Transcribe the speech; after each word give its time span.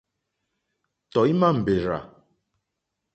Tɔ̀ímá 1.11 1.49
mbèrzà. 1.57 1.99